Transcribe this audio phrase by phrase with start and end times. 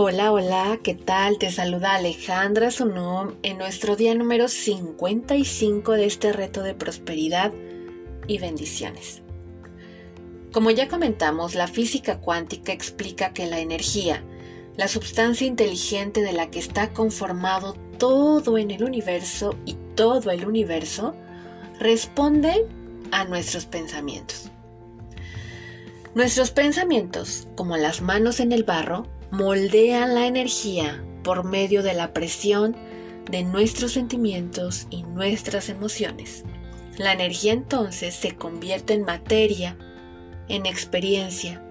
[0.00, 1.38] Hola, hola, ¿qué tal?
[1.38, 7.52] Te saluda Alejandra Sunum en nuestro día número 55 de este reto de prosperidad
[8.28, 9.22] y bendiciones.
[10.52, 14.22] Como ya comentamos, la física cuántica explica que la energía,
[14.76, 20.46] la sustancia inteligente de la que está conformado todo en el universo y todo el
[20.46, 21.16] universo,
[21.80, 22.68] responde
[23.10, 24.52] a nuestros pensamientos.
[26.14, 32.12] Nuestros pensamientos, como las manos en el barro, moldean la energía por medio de la
[32.12, 32.76] presión
[33.30, 36.44] de nuestros sentimientos y nuestras emociones.
[36.96, 39.76] La energía entonces se convierte en materia,
[40.48, 41.62] en experiencia,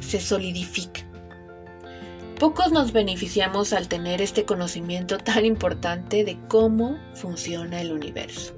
[0.00, 1.00] se solidifica.
[2.38, 8.56] Pocos nos beneficiamos al tener este conocimiento tan importante de cómo funciona el universo.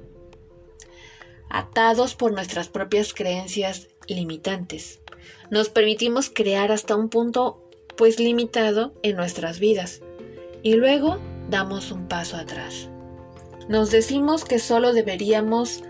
[1.49, 5.01] Atados por nuestras propias creencias limitantes,
[5.49, 7.62] nos permitimos crear hasta un punto
[7.95, 10.01] pues limitado en nuestras vidas.
[10.61, 12.89] Y luego damos un paso atrás.
[13.67, 15.83] Nos decimos que solo deberíamos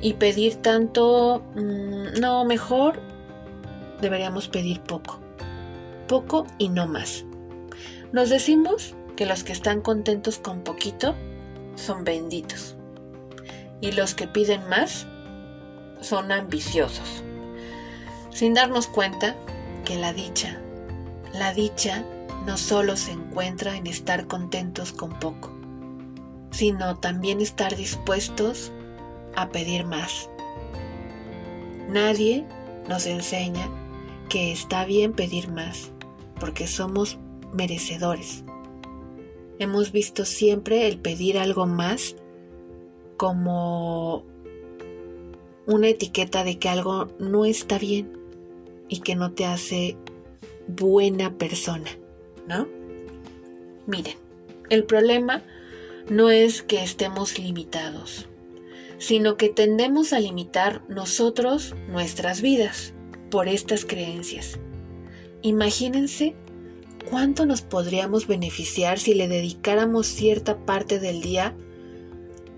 [0.00, 3.00] y pedir tanto, mm, no, mejor
[4.00, 5.20] deberíamos pedir poco.
[6.06, 7.24] Poco y no más.
[8.12, 11.14] Nos decimos que los que están contentos con poquito
[11.74, 12.76] son benditos.
[13.80, 15.06] Y los que piden más
[16.00, 17.22] son ambiciosos.
[18.30, 19.36] Sin darnos cuenta
[19.84, 20.60] que la dicha
[21.32, 22.04] la dicha
[22.46, 25.50] no solo se encuentra en estar contentos con poco,
[26.50, 28.72] sino también estar dispuestos
[29.36, 30.30] a pedir más.
[31.88, 32.44] Nadie
[32.88, 33.68] nos enseña
[34.28, 35.90] que está bien pedir más,
[36.38, 37.18] porque somos
[37.52, 38.44] merecedores.
[39.58, 42.16] Hemos visto siempre el pedir algo más
[43.16, 44.24] como
[45.66, 48.18] una etiqueta de que algo no está bien
[48.88, 49.96] y que no te hace
[50.68, 51.90] buena persona,
[52.46, 52.68] ¿no?
[53.86, 54.16] Miren,
[54.70, 55.42] el problema
[56.08, 58.28] no es que estemos limitados,
[58.98, 62.92] sino que tendemos a limitar nosotros nuestras vidas
[63.30, 64.58] por estas creencias.
[65.42, 66.34] Imagínense
[67.08, 71.56] cuánto nos podríamos beneficiar si le dedicáramos cierta parte del día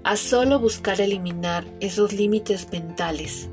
[0.03, 3.51] a solo buscar eliminar esos límites mentales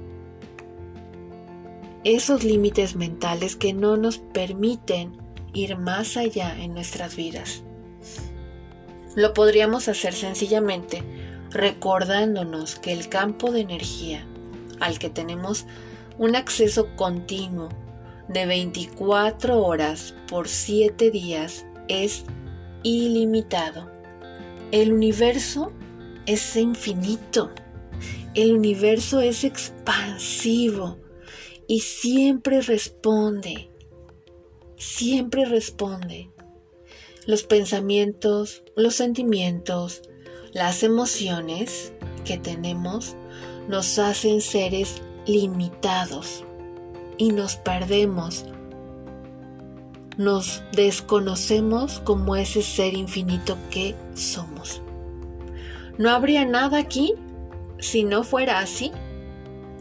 [2.03, 5.17] esos límites mentales que no nos permiten
[5.53, 7.63] ir más allá en nuestras vidas.
[9.15, 11.03] Lo podríamos hacer sencillamente
[11.49, 14.25] recordándonos que el campo de energía
[14.79, 15.65] al que tenemos
[16.17, 17.69] un acceso continuo
[18.27, 22.25] de 24 horas por 7 días es
[22.83, 23.89] ilimitado.
[24.71, 25.71] El universo
[26.25, 27.51] es infinito.
[28.35, 30.99] El universo es expansivo
[31.67, 33.69] y siempre responde,
[34.77, 36.31] siempre responde.
[37.25, 40.01] Los pensamientos, los sentimientos,
[40.53, 41.91] las emociones
[42.23, 43.17] que tenemos
[43.67, 46.45] nos hacen seres limitados
[47.17, 48.45] y nos perdemos.
[50.17, 54.81] Nos desconocemos como ese ser infinito que somos.
[55.97, 57.13] No habría nada aquí
[57.79, 58.91] si no fuera así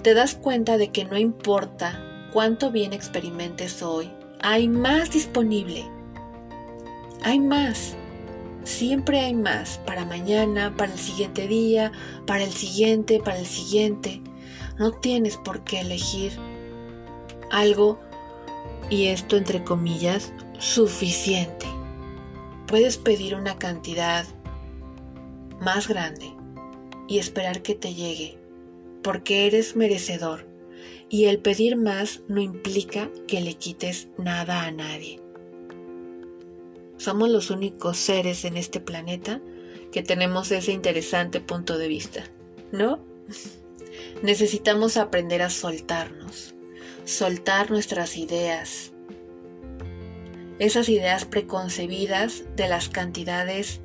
[0.07, 2.01] te das cuenta de que no importa
[2.33, 4.09] cuánto bien experimentes hoy,
[4.41, 5.85] hay más disponible.
[7.25, 7.97] Hay más.
[8.63, 11.91] Siempre hay más para mañana, para el siguiente día,
[12.25, 14.23] para el siguiente, para el siguiente.
[14.79, 16.31] No tienes por qué elegir
[17.51, 17.99] algo,
[18.89, 21.67] y esto entre comillas, suficiente.
[22.69, 24.25] Puedes pedir una cantidad
[25.61, 26.33] más grande
[27.09, 28.46] y esperar que te llegue
[29.07, 30.49] porque eres merecedor
[31.09, 35.21] y el pedir más no implica que le quites nada a nadie.
[36.97, 39.41] Somos los únicos seres en este planeta
[39.93, 42.25] que tenemos ese interesante punto de vista,
[42.73, 42.99] ¿no?
[44.25, 46.57] Necesitamos aprender a soltarnos,
[47.05, 48.91] soltar nuestras ideas,
[50.59, 53.81] esas ideas preconcebidas de las cantidades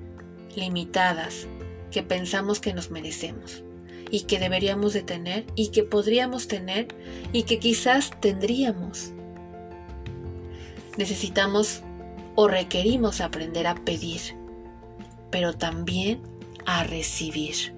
[0.55, 1.45] limitadas
[1.91, 3.63] que pensamos que nos merecemos
[4.11, 6.89] y que deberíamos de tener y que podríamos tener
[7.31, 9.13] y que quizás tendríamos.
[10.97, 11.81] Necesitamos
[12.35, 14.21] o requerimos aprender a pedir,
[15.31, 16.21] pero también
[16.65, 17.73] a recibir.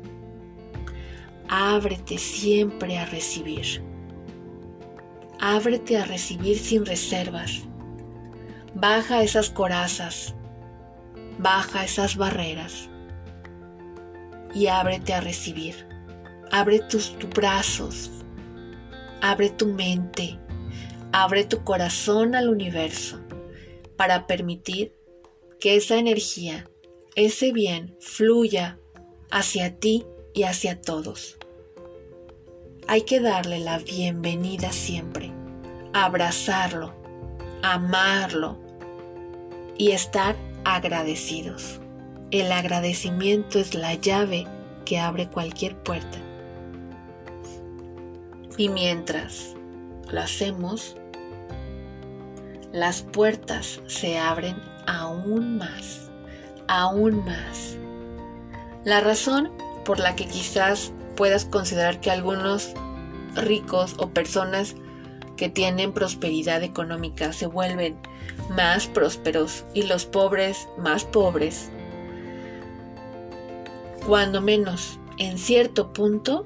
[1.47, 3.83] Ábrete siempre a recibir.
[5.39, 7.62] Ábrete a recibir sin reservas.
[8.74, 10.33] Baja esas corazas.
[11.38, 12.89] Baja esas barreras.
[14.56, 15.93] Y ábrete a recibir.
[16.55, 18.11] Abre tus, brazos,
[19.23, 20.38] abre tu mente,
[21.11, 23.19] abre tu corazón al universo
[23.97, 24.94] para permitir
[25.59, 26.69] que esa energía,
[27.15, 28.77] ese bien, fluya
[29.31, 30.05] hacia ti
[30.35, 31.39] y hacia todos.
[32.88, 35.31] Hay que darle la bienvenida siempre,
[35.91, 36.94] abrazarlo,
[37.63, 38.59] amarlo
[39.75, 40.35] y estar
[40.65, 41.79] agradecidos.
[42.29, 44.45] El agradecimiento es la llave
[44.85, 46.19] que abre cualquier puerta.
[48.57, 49.55] Y mientras
[50.11, 50.95] lo hacemos,
[52.71, 54.55] las puertas se abren
[54.88, 56.09] aún más,
[56.67, 57.77] aún más.
[58.83, 59.51] La razón
[59.85, 62.73] por la que quizás puedas considerar que algunos
[63.35, 64.75] ricos o personas
[65.38, 67.97] que tienen prosperidad económica se vuelven
[68.49, 71.69] más prósperos y los pobres más pobres,
[74.06, 76.45] cuando menos en cierto punto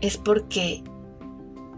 [0.00, 0.82] es porque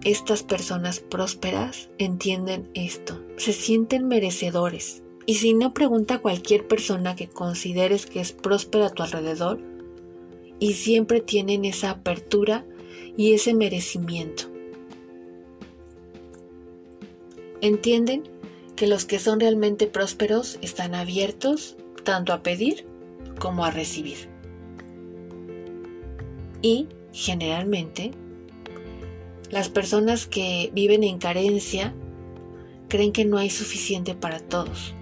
[0.05, 5.03] estas personas prósperas entienden esto, se sienten merecedores.
[5.27, 9.61] Y si no, pregunta a cualquier persona que consideres que es próspera a tu alrededor
[10.59, 12.65] y siempre tienen esa apertura
[13.17, 14.45] y ese merecimiento.
[17.61, 18.25] Entienden
[18.75, 22.87] que los que son realmente prósperos están abiertos tanto a pedir
[23.39, 24.29] como a recibir.
[26.61, 28.13] Y generalmente
[29.53, 31.93] las personas que viven en carencia
[32.89, 34.95] creen que no hay suficiente para todos.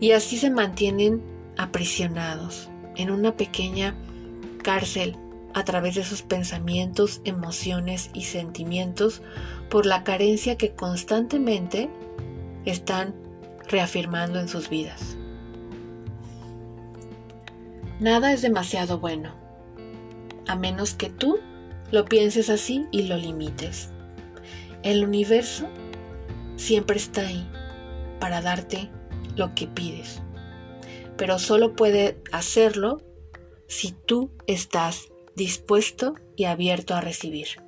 [0.00, 1.20] Y así se mantienen
[1.58, 3.96] aprisionados en una pequeña
[4.62, 5.16] cárcel
[5.54, 9.22] a través de sus pensamientos, emociones y sentimientos
[9.70, 11.90] por la carencia que constantemente
[12.64, 13.14] están
[13.68, 15.16] reafirmando en sus vidas.
[17.98, 19.32] Nada es demasiado bueno,
[20.46, 21.40] a menos que tú
[21.94, 23.90] lo pienses así y lo limites.
[24.82, 25.68] El universo
[26.56, 27.48] siempre está ahí
[28.18, 28.90] para darte
[29.36, 30.20] lo que pides,
[31.16, 33.00] pero solo puede hacerlo
[33.68, 37.62] si tú estás dispuesto y abierto a recibir.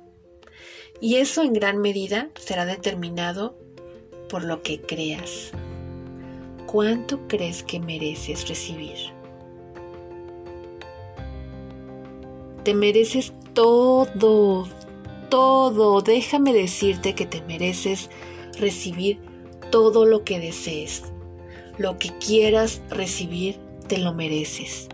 [0.99, 3.57] Y eso en gran medida será determinado
[4.27, 5.51] por lo que creas.
[6.65, 8.97] ¿Cuánto crees que mereces recibir?
[12.65, 14.67] Te mereces todo,
[15.29, 16.01] todo.
[16.03, 18.11] Déjame decirte que te mereces
[18.59, 19.19] recibir
[19.71, 21.11] todo lo que desees.
[21.79, 23.57] Lo que quieras recibir,
[23.87, 24.89] te lo mereces.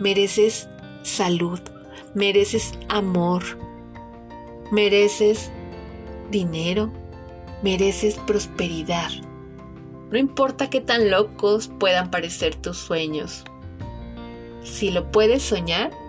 [0.00, 0.68] Mereces
[1.02, 1.60] salud,
[2.12, 3.42] mereces amor,
[4.70, 5.50] mereces
[6.30, 6.92] dinero,
[7.62, 9.12] mereces prosperidad.
[10.10, 13.44] No importa qué tan locos puedan parecer tus sueños.
[14.62, 16.03] Si lo puedes soñar,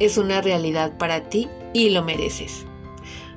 [0.00, 2.66] es una realidad para ti y lo mereces.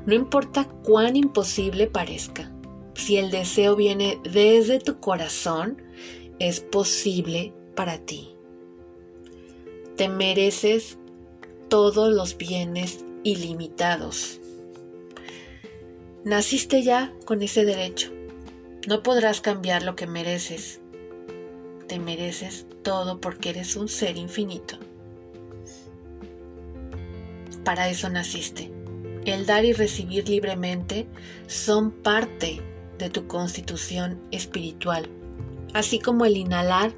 [0.06, 2.52] No importa cuán imposible parezca,
[2.94, 5.82] si el deseo viene desde tu corazón,
[6.40, 8.30] es posible para ti.
[9.96, 10.98] Te mereces
[11.68, 14.40] todos los bienes ilimitados.
[16.24, 18.12] Naciste ya con ese derecho.
[18.88, 20.80] No podrás cambiar lo que mereces.
[21.88, 24.78] Te mereces todo porque eres un ser infinito
[27.68, 28.72] para eso naciste.
[29.26, 31.06] El dar y recibir libremente
[31.48, 32.62] son parte
[32.98, 35.10] de tu constitución espiritual,
[35.74, 36.94] así como el inhalar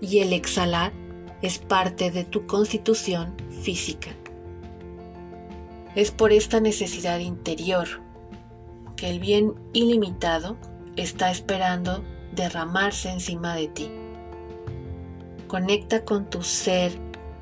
[0.00, 0.92] y el exhalar
[1.40, 4.10] es parte de tu constitución física.
[5.94, 7.86] Es por esta necesidad interior
[8.96, 10.56] que el bien ilimitado
[10.96, 12.02] está esperando
[12.34, 13.88] derramarse encima de ti.
[15.46, 16.90] Conecta con tu ser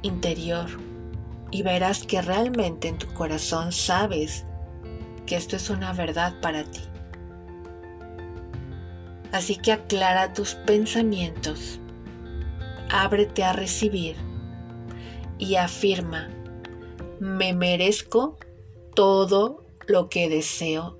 [0.03, 0.90] interior
[1.51, 4.45] y verás que realmente en tu corazón sabes
[5.27, 6.81] que esto es una verdad para ti.
[9.33, 11.79] Así que aclara tus pensamientos,
[12.91, 14.17] ábrete a recibir
[15.39, 16.29] y afirma,
[17.21, 18.39] me merezco
[18.95, 20.99] todo lo que deseo.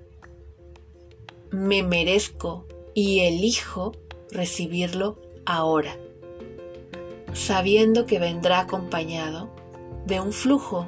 [1.51, 3.91] Me merezco y elijo
[4.31, 5.97] recibirlo ahora,
[7.33, 9.60] sabiendo que vendrá acompañado
[10.11, 10.87] de un flujo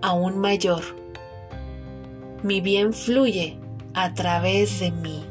[0.00, 0.82] aún mayor.
[2.44, 3.58] Mi bien fluye
[3.94, 5.24] a través de mí.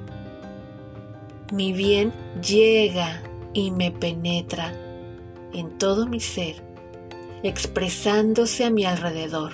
[1.54, 2.12] Mi bien
[2.46, 4.74] llega y me penetra
[5.54, 6.62] en todo mi ser,
[7.42, 9.54] expresándose a mi alrededor,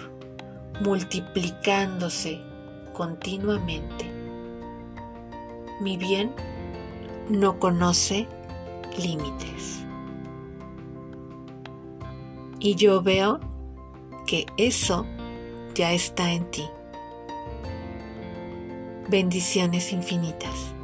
[0.81, 2.41] multiplicándose
[2.91, 4.11] continuamente.
[5.79, 6.33] Mi bien
[7.29, 8.27] no conoce
[8.97, 9.85] límites.
[12.59, 13.39] Y yo veo
[14.25, 15.05] que eso
[15.73, 16.65] ya está en ti.
[19.07, 20.75] Bendiciones infinitas.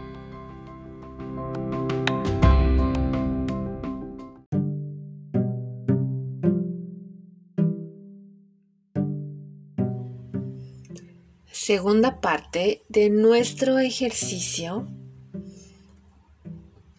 [11.51, 14.87] Segunda parte de nuestro ejercicio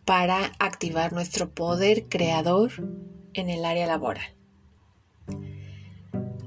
[0.04, 2.72] para activar nuestro poder creador
[3.34, 4.41] en el área laboral.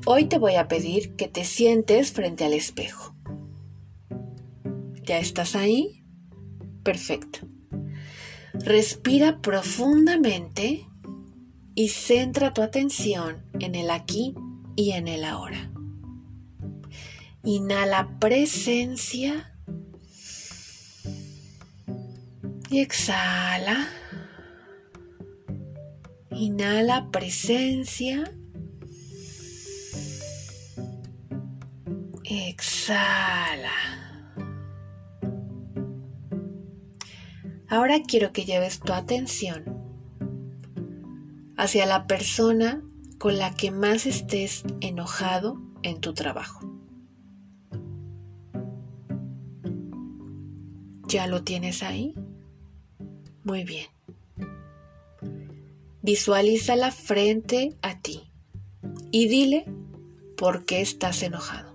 [0.07, 3.15] Hoy te voy a pedir que te sientes frente al espejo.
[5.03, 6.03] ¿Ya estás ahí?
[6.83, 7.39] Perfecto.
[8.53, 10.85] Respira profundamente
[11.73, 14.35] y centra tu atención en el aquí
[14.75, 15.71] y en el ahora.
[17.43, 19.55] Inhala presencia
[22.69, 23.89] y exhala.
[26.29, 28.31] Inhala presencia.
[32.27, 33.69] Exhala.
[37.69, 39.63] Ahora quiero que lleves tu atención
[41.55, 42.81] hacia la persona
[43.19, 46.61] con la que más estés enojado en tu trabajo.
[51.07, 52.15] ¿Ya lo tienes ahí?
[53.43, 53.87] Muy bien.
[56.01, 58.31] Visualízala frente a ti
[59.11, 59.65] y dile
[60.35, 61.74] por qué estás enojado.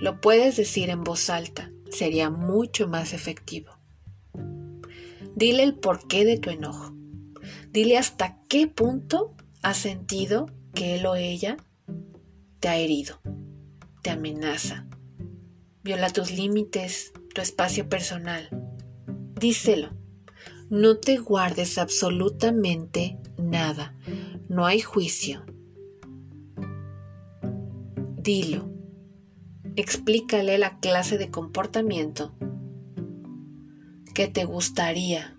[0.00, 3.78] Lo puedes decir en voz alta, sería mucho más efectivo.
[5.34, 6.94] Dile el porqué de tu enojo.
[7.70, 11.58] Dile hasta qué punto has sentido que él o ella
[12.60, 13.20] te ha herido,
[14.02, 14.86] te amenaza,
[15.82, 18.48] viola tus límites, tu espacio personal.
[19.38, 19.90] Díselo.
[20.70, 23.96] No te guardes absolutamente nada.
[24.48, 25.44] No hay juicio.
[28.16, 28.79] Dilo.
[29.80, 32.34] Explícale la clase de comportamiento
[34.14, 35.38] que te gustaría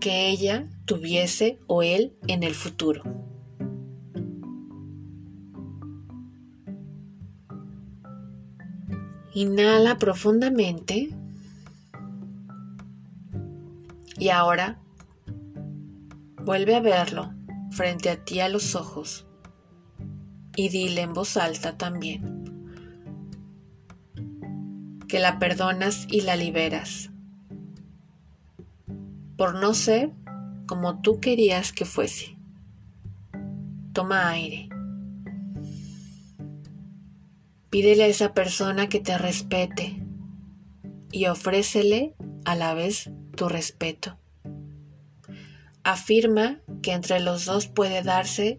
[0.00, 3.04] que ella tuviese o él en el futuro.
[9.32, 11.10] Inhala profundamente.
[14.18, 14.80] Y ahora
[16.44, 17.32] vuelve a verlo
[17.70, 19.29] frente a ti a los ojos
[20.56, 22.40] y dile en voz alta también
[25.08, 27.10] que la perdonas y la liberas
[29.40, 30.12] por no ser
[30.66, 32.36] como tú querías que fuese.
[33.94, 34.68] Toma aire.
[37.70, 40.04] Pídele a esa persona que te respete
[41.10, 42.14] y ofrécele
[42.44, 44.18] a la vez tu respeto.
[45.84, 48.58] Afirma que entre los dos puede darse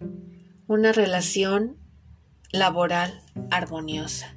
[0.66, 1.76] una relación
[2.52, 4.36] laboral armoniosa.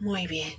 [0.00, 0.52] Muy bien.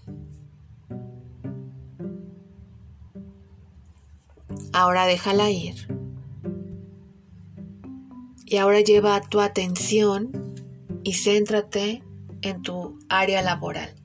[4.73, 5.87] Ahora déjala ir.
[8.45, 10.31] Y ahora lleva tu atención
[11.03, 12.03] y céntrate
[12.41, 13.96] en tu área laboral.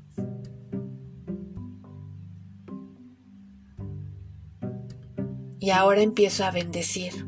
[5.62, 7.24] Y ahora empiezo a bendecir.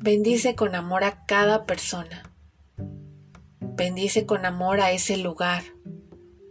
[0.00, 2.30] Bendice con amor a cada persona.
[3.58, 5.62] Bendice con amor a ese lugar,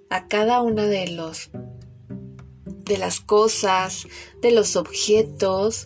[0.09, 1.51] a cada una de los
[2.63, 4.07] de las cosas,
[4.41, 5.85] de los objetos,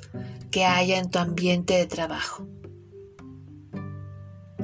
[0.50, 2.48] que haya en tu ambiente de trabajo.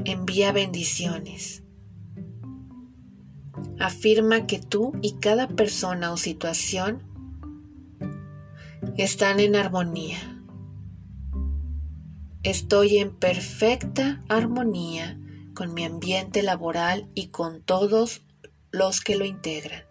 [0.06, 1.62] Envía bendiciones.
[3.82, 7.11] Afirma que tú y cada persona o situación
[9.04, 10.20] están en armonía.
[12.44, 15.20] Estoy en perfecta armonía
[15.56, 18.22] con mi ambiente laboral y con todos
[18.70, 19.86] los que lo integran.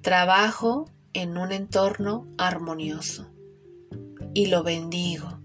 [0.00, 3.30] Trabajo en un entorno armonioso
[4.32, 5.38] y lo bendigo.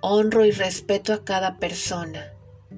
[0.00, 2.32] Honro y respeto a cada persona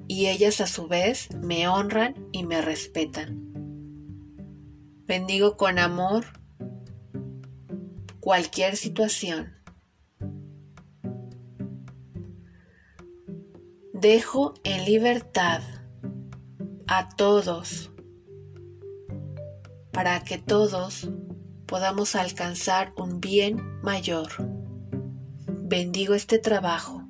[0.07, 3.49] y ellas a su vez me honran y me respetan.
[5.07, 6.38] Bendigo con amor
[8.29, 9.55] cualquier situación.
[13.91, 15.63] Dejo en libertad
[16.85, 17.89] a todos
[19.91, 21.09] para que todos
[21.65, 24.29] podamos alcanzar un bien mayor
[25.47, 27.01] bendigo este trabajo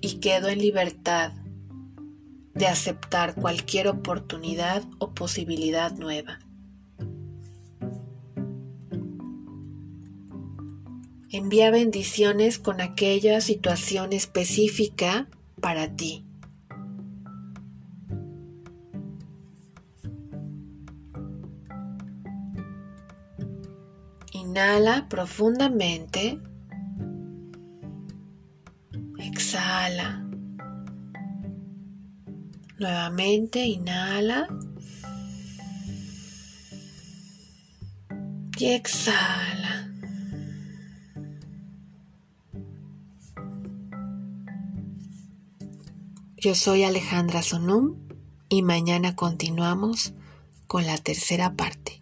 [0.00, 1.34] y quedo en libertad
[2.54, 6.38] de aceptar cualquier oportunidad o posibilidad nueva.
[11.32, 15.28] Envía bendiciones con aquella situación específica
[15.60, 16.24] para ti.
[24.32, 26.40] Inhala profundamente.
[29.18, 30.26] Exhala.
[32.80, 34.48] Nuevamente inhala.
[38.58, 39.79] Y exhala.
[46.40, 47.96] Yo soy Alejandra Sonum
[48.48, 50.14] y mañana continuamos
[50.66, 51.99] con la tercera parte.